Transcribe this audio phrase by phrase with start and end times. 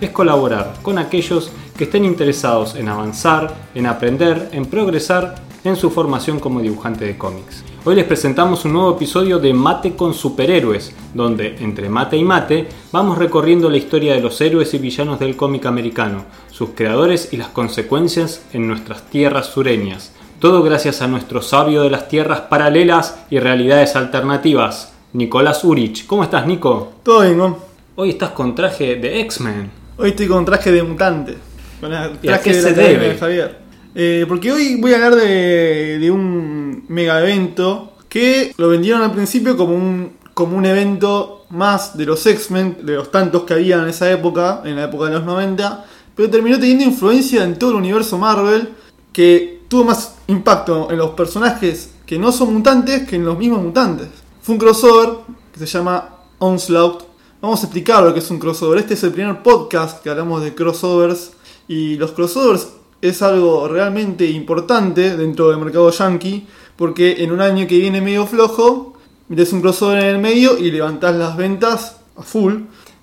[0.00, 5.90] es colaborar con aquellos que estén interesados en avanzar, en aprender, en progresar en su
[5.90, 7.64] formación como dibujante de cómics.
[7.84, 12.68] Hoy les presentamos un nuevo episodio de Mate con Superhéroes, donde entre mate y mate
[12.92, 17.36] vamos recorriendo la historia de los héroes y villanos del cómic americano, sus creadores y
[17.36, 20.12] las consecuencias en nuestras tierras sureñas.
[20.40, 26.06] Todo gracias a nuestro sabio de las tierras paralelas y realidades alternativas, Nicolás Urich.
[26.06, 26.92] ¿Cómo estás, Nico?
[27.02, 27.56] Todo bien.
[27.96, 29.85] Hoy estás con traje de X-Men.
[29.98, 31.36] Hoy estoy con traje de mutante.
[31.80, 33.08] Con ¿Y a traje qué de se la debe?
[33.08, 33.58] de Javier.
[33.94, 39.12] Eh, porque hoy voy a hablar de, de un mega evento que lo vendieron al
[39.12, 43.76] principio como un, como un evento más de los X-Men, de los tantos que había
[43.76, 47.70] en esa época, en la época de los 90, pero terminó teniendo influencia en todo
[47.70, 48.68] el universo Marvel,
[49.12, 53.62] que tuvo más impacto en los personajes que no son mutantes que en los mismos
[53.62, 54.08] mutantes.
[54.42, 55.08] Fue un crossover
[55.52, 57.02] que se llama Onslaught.
[57.40, 58.78] Vamos a explicar lo que es un crossover.
[58.78, 61.32] Este es el primer podcast que hablamos de crossovers.
[61.68, 62.68] Y los crossovers
[63.02, 66.46] es algo realmente importante dentro del mercado yankee.
[66.76, 68.94] Porque en un año que viene medio flojo,
[69.28, 72.54] metes un crossover en el medio y levantás las ventas a full.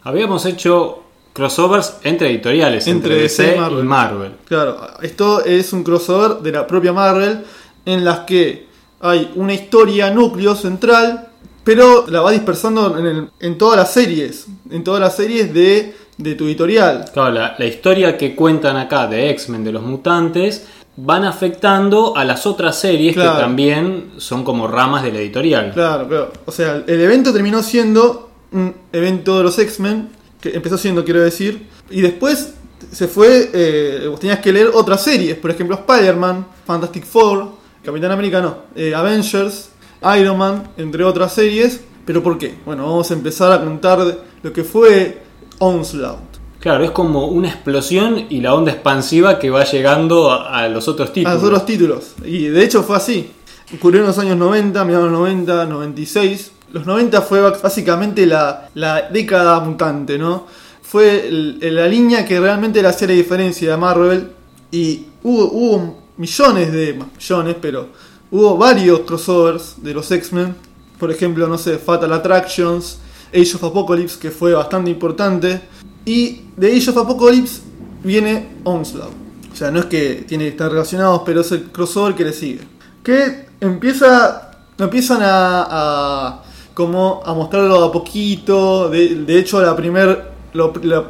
[0.02, 3.84] Habíamos hecho crossovers entre editoriales, entre, Entre DC y.
[3.84, 4.34] Marvel.
[4.46, 7.44] Claro, esto es un crossover de la propia Marvel
[7.86, 8.68] en las que
[9.00, 11.33] hay una historia núcleo central,
[11.64, 15.96] pero la va dispersando en, el- en todas las series, en todas las series de,
[16.18, 17.06] de tu editorial.
[17.14, 22.24] Claro, la, la historia que cuentan acá de X-Men, de los mutantes, van afectando a
[22.24, 23.34] las otras series Claro.
[23.36, 25.72] que también son como ramas de la editorial.
[25.74, 26.34] Claro, claro.
[26.46, 31.22] O sea, el evento terminó siendo un evento de los X-Men, que empezó siendo, quiero
[31.22, 32.54] decir, y después
[32.92, 37.48] se fue, eh, vos tenías que leer otras series, por ejemplo Spider-Man, Fantastic Four,
[37.84, 39.70] Capitán América, no, eh, Avengers,
[40.20, 41.82] Iron Man, entre otras series.
[42.06, 42.56] ¿Pero por qué?
[42.66, 44.00] Bueno, vamos a empezar a contar
[44.42, 45.22] lo que fue
[45.60, 46.34] Onslaught.
[46.60, 50.88] Claro, es como una explosión y la onda expansiva que va llegando a, a los
[50.88, 51.36] otros A títulos.
[51.36, 52.14] los otros títulos.
[52.26, 53.32] Y de hecho fue así.
[53.76, 56.52] Ocurrió en los años 90, mediados de los 90, 96.
[56.74, 60.48] Los 90 fue básicamente la, la década mutante, ¿no?
[60.82, 64.32] Fue el- la línea que realmente le hacía la diferencia de Marvel.
[64.72, 66.94] Y hubo, hubo millones de.
[67.18, 67.88] millones, pero
[68.34, 70.56] hubo varios crossovers de los X-Men.
[71.00, 72.98] Por ejemplo, no sé, Fatal Attractions,
[73.34, 75.62] Age of Apocalypse, que fue bastante importante.
[76.06, 77.62] Y de Age of Apocalypse
[78.04, 79.14] viene Onslaught.
[79.52, 82.34] O sea, no es que tiene que estar relacionados, pero es el crossover que le
[82.34, 82.62] sigue.
[83.04, 84.50] Que empieza.
[84.78, 85.68] Empiezan a.
[85.70, 86.44] a-
[86.74, 88.90] como a mostrarlo a poquito.
[88.90, 90.32] De, de hecho, la primer.
[90.54, 91.06] Lo, lo-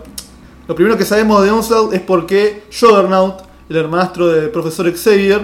[0.75, 3.35] primero que sabemos de Onslaught es porque Juggernaut,
[3.69, 5.41] el hermanastro del profesor Xavier,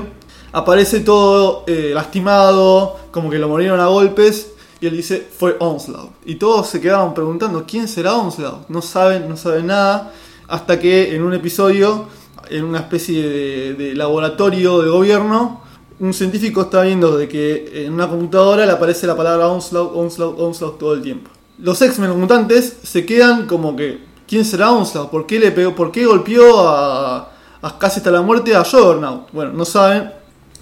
[0.51, 4.53] aparece todo eh, lastimado, como que lo murieron a golpes.
[4.81, 6.11] Y él dice, fue Onslaught.
[6.25, 8.69] Y todos se quedaban preguntando, ¿quién será Onslaught?
[8.69, 10.13] No saben, no saben nada.
[10.47, 12.05] Hasta que en un episodio,
[12.49, 15.61] en una especie de, laboratorio de gobierno,
[15.99, 20.39] un científico está viendo de que en una computadora le aparece la palabra Onslaught, Onslaught,
[20.39, 21.29] Onslaught todo el tiempo.
[21.57, 22.27] Los X-Men
[22.81, 25.09] se quedan como que, ¿quién será Onslaught?
[25.09, 29.29] ¿Por qué le pegó, por qué golpeó a, a casi hasta la muerte a Juggernaut?
[29.33, 30.18] Bueno, no saben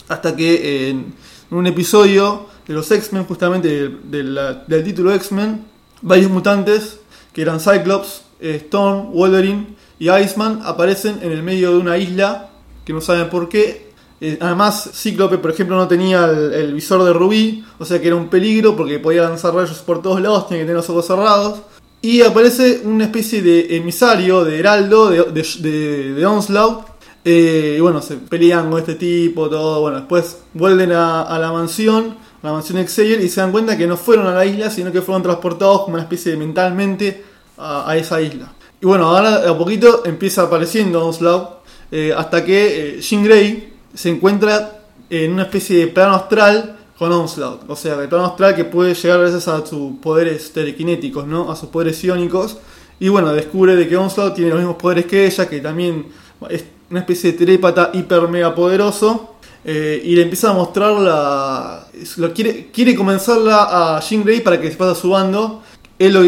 [0.07, 1.13] hasta que en
[1.51, 5.65] un episodio de los X-Men, justamente del, título X-Men,
[6.01, 6.99] varios mutantes,
[7.33, 12.49] que eran Cyclops, eh, Storm, Wolverine y Iceman, aparecen en el medio de una isla,
[12.85, 13.87] que no saben por qué.
[14.19, 18.15] Eh, además, Cíclope, por ejemplo, no tenía el, visor de Rubí, o sea que era
[18.15, 21.61] un peligro porque podía lanzar rayos por todos lados, tenía que tener los ojos cerrados.
[22.01, 26.96] Y aparece una especie de emisario, de heraldo, de- de Onslaught,
[27.29, 29.81] eh, y bueno, se pelean con este tipo, todo.
[29.81, 33.97] Bueno, después vuelven a, la mansión, la mansión Xavier, y se dan cuenta que no
[33.97, 37.25] fueron a la isla, sino que fueron transportados como una especie de mentalmente
[37.57, 38.53] a, esa isla.
[38.79, 41.49] Y bueno, ahora a poquito empieza apareciendo Onslaught,
[41.91, 47.69] eh, hasta que eh, Grey se encuentra en una especie de plano astral con Onslaught.
[47.69, 51.51] O sea, el plano astral que puede llegar gracias a sus poderes telequinéticos, ¿no?
[51.51, 52.57] A sus poderes iónicos.
[53.01, 56.05] Y bueno, descubre de que Onslaught tiene los mismos poderes que ella, que también
[56.49, 59.33] es una especie de telépata hiper mega poderoso.
[59.65, 61.87] eh, y le empieza a mostrar la.
[62.33, 65.61] quiere, quiere comenzarla a Jean Grey para que se pase a su bando.
[65.99, 66.21] él, lo-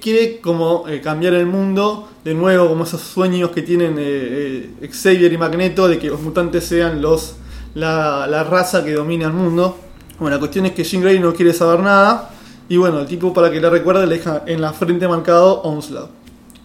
[0.00, 5.32] quiere como eh, cambiar el mundo de nuevo, como esos sueños que tienen eh, Xavier
[5.32, 7.36] y Magneto de que los mutantes sean los
[7.74, 9.78] la, la raza que domina el mundo.
[10.18, 12.30] Bueno, la cuestión es que Jean Grey no quiere saber nada
[12.68, 16.10] y bueno, el tipo para que le recuerde le deja en la frente marcado Onslaught.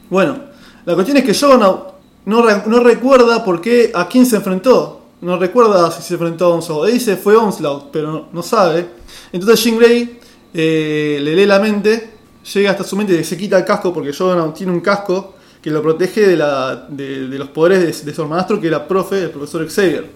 [0.10, 0.38] Bueno,
[0.86, 1.94] la cuestión es que Juggernaut
[2.28, 5.02] no, re- no recuerda por qué, a quién se enfrentó.
[5.22, 6.92] No recuerda si se enfrentó a Onslaught.
[6.92, 8.88] Dice fue Onslaught, pero no, sabe.
[9.32, 10.20] Entonces Jean Grey
[10.54, 12.12] eh, le lee la mente,
[12.54, 15.72] llega hasta su mente y se quita el casco porque Juggernaut tiene un casco que
[15.72, 19.32] lo protege de, la, de, los poderes de, de su hermanastro que era profe, el
[19.32, 20.08] profesor Xavier.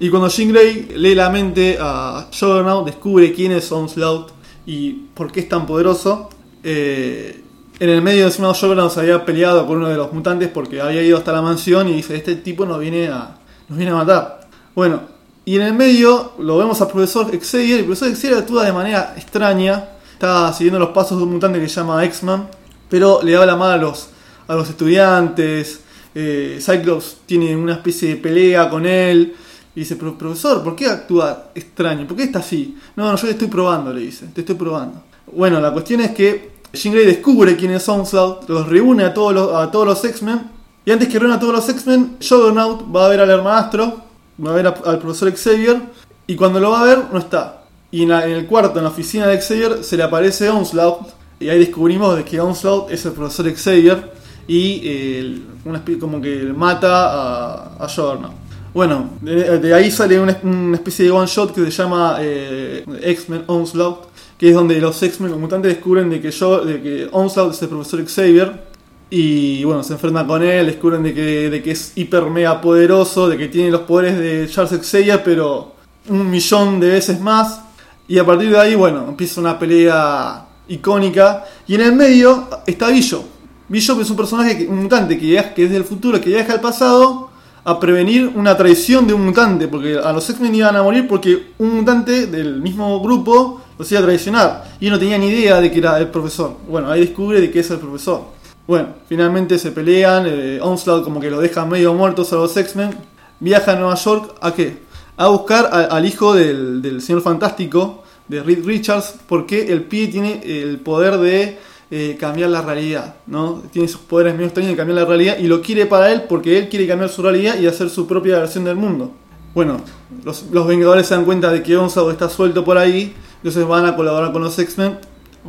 [0.00, 4.30] Y cuando Jean Grey lee la mente a Juggernaut, descubre quién es Onslaught
[4.66, 6.28] y por qué es tan poderoso.
[6.64, 7.42] Eh,
[7.80, 11.02] en el medio encima Juggernaut se había peleado con uno de los mutantes porque había
[11.02, 13.36] ido hasta la mansión y dice, este tipo nos viene a,
[13.68, 14.40] nos viene a matar.
[14.74, 15.02] Bueno,
[15.44, 19.14] y en el medio lo vemos al profesor Xavier, el profesor Xavier actúa de manera
[19.16, 22.48] extraña, está siguiendo los pasos de un mutante que se llama X-Man,
[22.88, 24.08] pero le habla mal a los,
[24.48, 25.80] a los estudiantes,
[26.14, 29.34] eh, Cyclops tiene una especie de pelea con él,
[29.74, 32.06] y dice, "Pero, profesor, ¿por qué actúa extraño?
[32.08, 32.76] ¿Por qué está así?
[32.96, 35.04] No, no, yo te estoy probando, le dice, te estoy probando.
[35.32, 39.54] Bueno, la cuestión es que Jean descubre quién es Onslaught, los reúne a todos los,
[39.54, 40.50] a todos los X-Men,
[40.84, 44.00] y antes que reúna a todos los X-Men, Juggernaut va a ver al hermanastro,
[44.44, 45.80] va a ver al profesor Xavier,
[46.26, 47.62] y cuando lo va a ver, no está.
[47.90, 51.08] Y en, el cuarto, en la oficina de Xavier, se le aparece Onslaught,
[51.40, 54.12] y ahí descubrimos de que Onslaught es el profesor Xavier,
[54.46, 58.32] y eh, una como que mata a, a.
[58.74, 63.44] Bueno, de, ahí sale una, una especie de one shot que se llama eh, X-Men
[63.46, 64.07] Onslaught,
[64.38, 67.62] que es donde los X-Men, los mutantes, descubren de que, yo, de que Onslaught es
[67.62, 68.68] el profesor Xavier.
[69.10, 73.28] Y bueno, se enfrentan con él, descubren de que, de que es hiper mega poderoso,
[73.28, 75.74] de que tiene los poderes de Charles Xavier, pero
[76.08, 77.62] un millón de veces más.
[78.06, 81.44] Y a partir de ahí, bueno, empieza una pelea icónica.
[81.66, 83.24] Y en el medio está Bishop.
[83.68, 87.27] Bishop es un personaje, un mutante que, que es del futuro, que viaja al pasado
[87.68, 89.68] a prevenir una traición de un mutante.
[89.68, 94.00] Porque a los X-Men iban a morir porque un mutante del mismo grupo los iba
[94.00, 94.64] a traicionar.
[94.80, 96.56] Y no tenía ni idea de que era el profesor.
[96.68, 98.22] Bueno, ahí descubre de que es el profesor.
[98.66, 100.24] Bueno, finalmente se pelean.
[100.26, 102.94] eh, Onslaught como que lo deja medio muertos a los X-Men.
[103.40, 104.78] Viaja a Nueva York a qué?
[105.16, 110.40] A buscar al hijo del, del señor fantástico, de Reed Richards, porque el pibe tiene
[110.44, 111.58] el poder de
[111.90, 113.62] eh, cambiar la realidad, ¿no?
[113.72, 116.58] Tiene esos poderes medio extraños de cambiar la realidad y lo quiere para él porque
[116.58, 119.12] él quiere cambiar su realidad y hacer su propia versión del mundo.
[119.54, 119.80] Bueno,
[120.24, 123.96] los, Vengadores se dan cuenta de que Onslaught está suelto por ahí, entonces van a
[123.96, 124.98] colaborar con los X-Men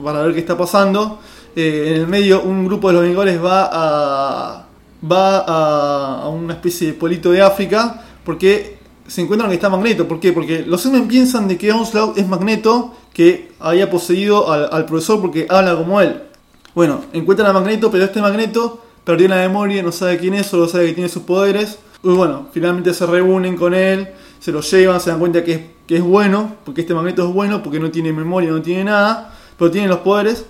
[0.01, 1.19] para ver qué está pasando.
[1.55, 4.65] Eh, en el medio, un grupo de los Vengadores va a
[5.03, 5.39] va
[6.23, 8.77] a, una especie de pueblito de África porque
[9.07, 10.07] se encuentran que está Magneto.
[10.07, 10.33] ¿Por qué?
[10.33, 15.47] Porque los X-Men piensan de que Onslaught es Magneto que había poseído al profesor porque
[15.49, 16.28] habla como él.
[16.79, 20.65] Bueno, encuentran a Magneto, pero este Magneto perdió la memoria, no sabe quién es, solo
[20.65, 21.77] sabe que tiene sus poderes.
[22.01, 24.07] Y bueno, finalmente se reúnen con él,
[24.39, 27.33] se lo llevan, se dan cuenta que es, que es bueno, porque este Magneto es
[27.33, 30.45] bueno, porque no tiene memoria, no tiene nada, pero tiene los poderes.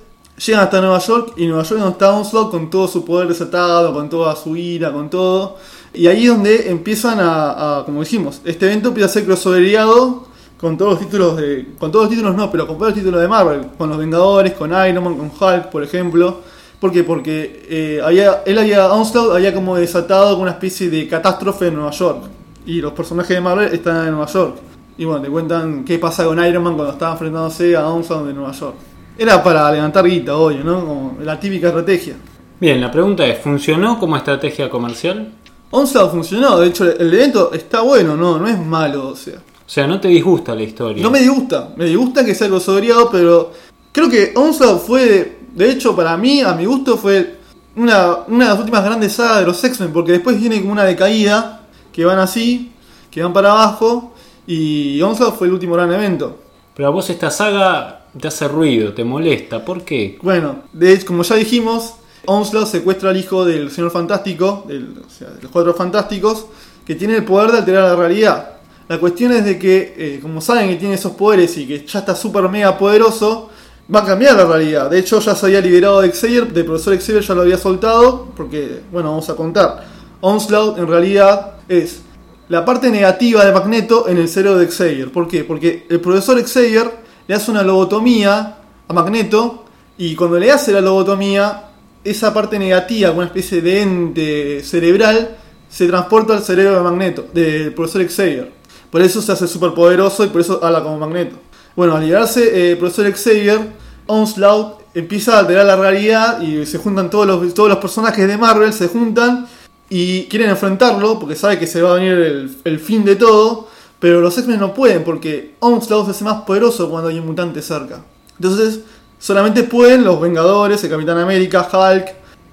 [0.45, 3.91] Llegan hasta Nueva York y Nueva York donde está Onslaught con todo su poder desatado,
[3.91, 5.57] con toda su ira, con todo.
[5.95, 10.27] Y ahí es donde empiezan a, a, como dijimos, este evento empieza a ser crossoveriado
[10.59, 11.69] con todos los títulos de.
[11.79, 13.67] Con todos los títulos no, pero con todos los títulos de Marvel.
[13.77, 16.41] Con los Vengadores, con Iron Man, con Hulk, por ejemplo.
[16.79, 17.03] ¿Por qué?
[17.03, 21.91] Porque eh, había, él había, Onslaught había como desatado una especie de catástrofe en Nueva
[21.91, 22.23] York.
[22.65, 24.57] Y los personajes de Marvel están en Nueva York.
[24.97, 28.33] Y bueno, te cuentan qué pasa con Iron Man cuando estaba enfrentándose a Onslaught de
[28.33, 28.75] Nueva York.
[29.17, 30.85] Era para levantar guita, obvio, ¿no?
[30.85, 32.15] Como la típica estrategia.
[32.59, 35.31] Bien, la pregunta es, ¿funcionó como estrategia comercial?
[35.71, 39.35] Onslaught funcionó, de hecho el evento está bueno, no, no es malo, o sea.
[39.69, 41.03] O sea, no te disgusta la historia.
[41.03, 43.51] No me disgusta, me disgusta que sea algo sobriado, pero
[43.91, 47.35] creo que Onslaught fue, de hecho para mí, a mi gusto, fue
[47.75, 50.85] una, una de las últimas grandes sagas de los X-Men, porque después viene como una
[50.85, 52.71] decaída, que van así,
[53.11, 54.15] que van para abajo,
[54.47, 56.39] y Onslaught fue el último gran evento.
[56.75, 60.17] Pero a vos esta saga te hace ruido, te molesta, ¿por qué?
[60.23, 61.93] Bueno, de hecho, como ya dijimos,
[62.25, 66.47] Onslaught secuestra al hijo del señor fantástico, del- o sea, de los cuatro fantásticos,
[66.87, 68.53] que tiene el poder de alterar la realidad.
[68.89, 71.99] La cuestión es de que, eh, como saben que tiene esos poderes y que ya
[71.99, 73.51] está súper mega poderoso,
[73.93, 74.89] va a cambiar la realidad.
[74.89, 78.29] De hecho, ya se había liberado de Xavier, del profesor Xavier ya lo había soltado,
[78.35, 79.85] porque, bueno, vamos a contar.
[80.21, 82.01] Onslaught en realidad es
[82.47, 85.11] la parte negativa de Magneto en el cerebro de Xavier.
[85.11, 85.43] ¿Por qué?
[85.43, 86.89] Porque el profesor Xavier
[87.27, 89.65] le hace una lobotomía a Magneto
[89.99, 91.65] y cuando le hace la lobotomía,
[92.03, 95.37] esa parte negativa, una especie de ente cerebral,
[95.69, 98.58] se transporta al cerebro de Magneto, del profesor Xavier.
[98.91, 101.35] Por eso se hace súper poderoso y por eso habla como Magneto.
[101.75, 103.59] Bueno, al liberarse eh, profesor Xavier,
[104.07, 108.37] Onslaught empieza a alterar la realidad y se juntan todos los, todos los personajes de
[108.37, 109.47] Marvel, se juntan
[109.89, 113.67] y quieren enfrentarlo porque sabe que se va a venir el, el fin de todo.
[113.99, 117.61] Pero los X-Men no pueden porque Onslaught se hace más poderoso cuando hay un mutante
[117.61, 118.01] cerca.
[118.37, 118.79] Entonces,
[119.19, 122.07] solamente pueden los Vengadores, el Capitán América, Hulk.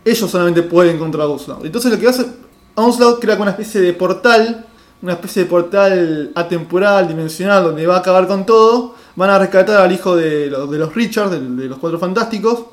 [0.04, 1.64] Ellos solamente pueden contra Onslaught.
[1.64, 2.26] Entonces, lo que hace
[2.74, 4.66] Onslaught crea una especie de portal,
[5.02, 8.94] una especie de portal atemporal, dimensional, donde va a acabar con todo.
[9.14, 12.64] Van a rescatar al hijo de los, de los Richards, de, los Cuatro Fantásticos,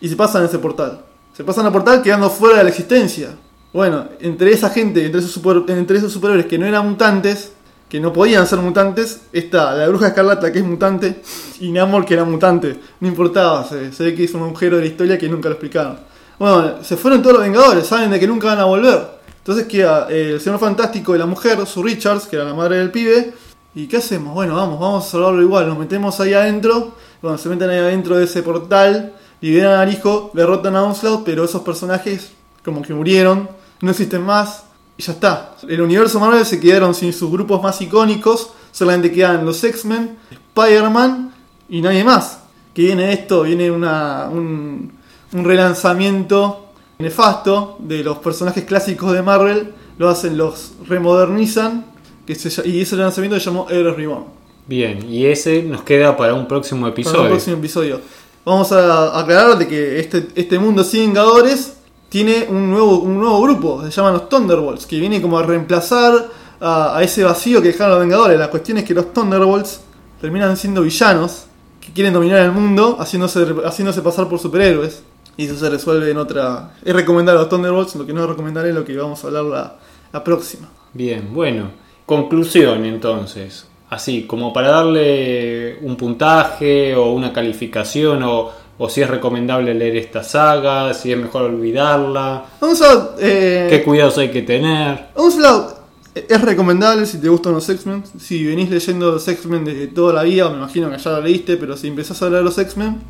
[0.00, 1.00] y se pasan a ese portal.
[1.36, 3.30] Se pasan al portal quedando fuera de la existencia.
[3.72, 7.52] Bueno, entre esa gente, entre esos, super- entre esos superhéroes que no eran mutantes,
[7.88, 11.22] que no podían ser mutantes, está la bruja escarlata que es mutante
[11.58, 12.78] y Namor que era mutante.
[13.00, 15.54] No importaba, se, se ve que es un agujero de la historia que nunca lo
[15.54, 15.98] explicaron.
[16.38, 19.19] Bueno, se fueron todos los Vengadores, saben de que nunca van a volver.
[19.40, 22.76] Entonces queda eh, el señor fantástico y la mujer, su Richards, que era la madre
[22.76, 23.34] del pibe.
[23.74, 24.34] ¿Y qué hacemos?
[24.34, 25.68] Bueno, vamos, vamos a salvarlo igual.
[25.68, 26.94] Nos metemos ahí adentro.
[27.20, 31.44] Cuando se meten ahí adentro de ese portal, liberan al hijo, derrotan a Onslaught, pero
[31.44, 32.32] esos personajes
[32.64, 33.48] como que murieron,
[33.80, 34.64] no existen más
[34.96, 35.54] y ya está.
[35.66, 41.32] El universo Marvel se quedaron sin sus grupos más icónicos, solamente quedan los X-Men, Spider-Man
[41.68, 42.40] y nadie más.
[42.74, 44.92] Que viene esto, viene una, un,
[45.32, 46.69] un relanzamiento
[47.00, 51.86] nefasto de los personajes clásicos de Marvel, lo hacen, los remodernizan,
[52.26, 54.24] que se ll- y ese lanzamiento se llamó Heroes Reborn.
[54.66, 57.22] Bien, y ese nos queda para un próximo Para episodio.
[57.22, 58.00] el próximo episodio.
[58.44, 61.74] Vamos a aclarar de que este, este mundo sin Vengadores
[62.08, 66.28] tiene un nuevo, un nuevo grupo, se llaman los Thunderbolts, que viene como a reemplazar
[66.60, 68.38] a, a ese vacío que dejaron los Vengadores.
[68.38, 69.80] La cuestión es que los Thunderbolts
[70.20, 71.44] terminan siendo villanos
[71.80, 75.02] que quieren dominar el mundo haciéndose, haciéndose pasar por superhéroes.
[75.36, 76.72] Y eso se resuelve en otra...
[76.84, 79.44] Es recomendar a los Thunderbolts, lo que no recomendaré es lo que vamos a hablar
[79.44, 79.76] la,
[80.12, 80.68] la próxima.
[80.92, 81.70] Bien, bueno.
[82.04, 83.66] Conclusión entonces.
[83.88, 89.96] Así, como para darle un puntaje o una calificación o, o si es recomendable leer
[89.96, 93.16] esta saga, si es mejor olvidarla, Vamos a...
[93.18, 95.08] eh, qué cuidados hay que tener.
[95.14, 95.78] Onslaught
[96.14, 98.02] es recomendable si te gustan los X-Men.
[98.18, 101.56] Si venís leyendo los X-Men de toda la vida, me imagino que ya lo leíste,
[101.56, 103.00] pero si empezás a leer los X-Men,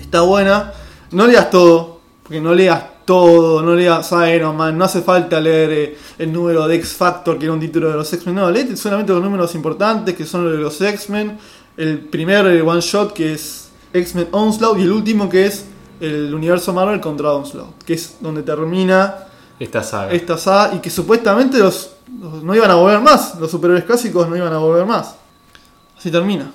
[0.00, 0.72] está buena.
[1.14, 5.70] No leas todo, porque no leas todo, no leas Iron Man, no hace falta leer
[5.72, 8.34] eh, el número de X Factor, que era un título de los X-Men.
[8.34, 11.38] No, leete solamente los números importantes, que son los de los X-Men.
[11.76, 15.66] El primer eh, one shot, que es X-Men Onslaught, y el último, que es
[16.00, 19.14] el universo Marvel contra Onslaught, que es donde termina
[19.60, 20.12] Esta saga.
[20.12, 24.28] esta saga y que supuestamente los, los- no iban a volver más, los superhéroes clásicos
[24.28, 25.14] no iban a volver más.
[25.96, 26.50] Así termina.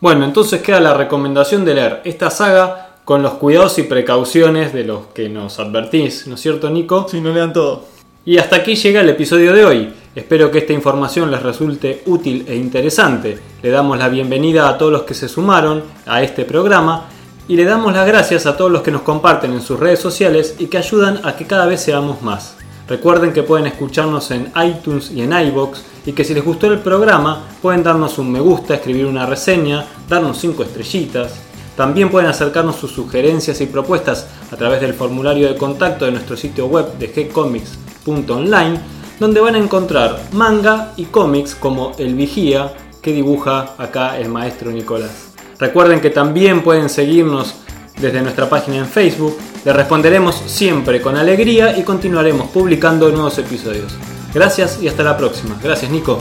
[0.00, 4.84] Bueno, entonces queda la recomendación de leer esta saga con los cuidados y precauciones de
[4.84, 7.06] los que nos advertís, ¿no es cierto, Nico?
[7.08, 7.84] Si no lean todo.
[8.24, 9.92] Y hasta aquí llega el episodio de hoy.
[10.14, 13.38] Espero que esta información les resulte útil e interesante.
[13.62, 17.08] Le damos la bienvenida a todos los que se sumaron a este programa
[17.48, 20.54] y le damos las gracias a todos los que nos comparten en sus redes sociales
[20.60, 22.56] y que ayudan a que cada vez seamos más.
[22.86, 26.78] Recuerden que pueden escucharnos en iTunes y en iBox y que si les gustó el
[26.78, 31.51] programa pueden darnos un me gusta, escribir una reseña, darnos 5 estrellitas.
[31.76, 36.36] También pueden acercarnos sus sugerencias y propuestas a través del formulario de contacto de nuestro
[36.36, 38.80] sitio web de gcomics.online,
[39.18, 44.70] donde van a encontrar manga y cómics como El Vigía, que dibuja acá el maestro
[44.70, 45.32] Nicolás.
[45.58, 47.54] Recuerden que también pueden seguirnos
[48.00, 53.92] desde nuestra página en Facebook, les responderemos siempre con alegría y continuaremos publicando nuevos episodios.
[54.34, 55.58] Gracias y hasta la próxima.
[55.62, 56.18] Gracias Nico.